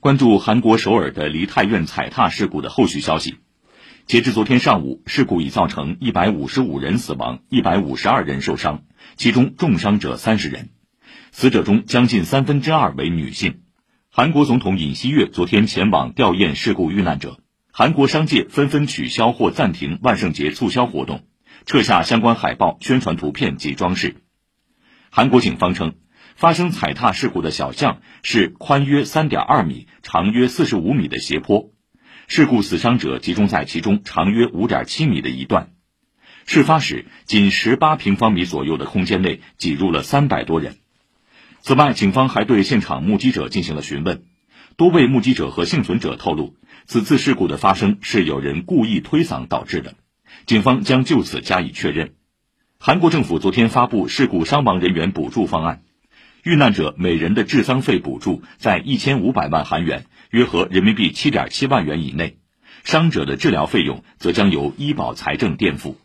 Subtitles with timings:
[0.00, 3.36] 关注韩国首尔的梨泰院踩踏事故的后续消息。
[4.06, 8.84] 截至昨天上午，事故已造成一百五十五人死亡，一百五十二人受伤，
[9.16, 10.70] 其中重伤者三十人，
[11.32, 13.60] 死者中将近三分之二为女性。
[14.10, 17.38] 韩国总统尹锡悦昨天前往吊唁事故遇难者，
[17.70, 21.26] 韩国商界纷纷取消或暂停万圣节促销活动，
[21.66, 24.16] 撤下相关海报、宣传图片及装饰。
[25.10, 25.92] 韩国警方称。
[26.40, 31.70] 发生踩踏事故的小巷是宽约三点二米、长约四十五米的斜坡，
[32.28, 35.72] 事故死伤者集中在其中长约五点七米的一段。
[36.46, 40.76] 事发时，仅十八平方米左右的空间内挤入了三百多人。
[41.60, 44.22] 此外，警方还对现场目击者进行了询问，
[44.78, 49.94] 多位目击者和幸存者透露，此次事故的发生是有人故意推搡导致的，
[50.46, 52.14] 警方将就此加以确认。
[52.78, 55.82] 韩国政府昨天发布事故伤亡人员补助方案。
[56.42, 62.36] 遇难者每人的治丧费补助在一千五百万韩元，约合人民币七点七万元以内；
[62.82, 66.00] 伤者的治疗费用则将由医保财政垫付。